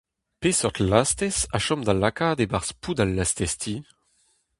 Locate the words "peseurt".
0.41-0.77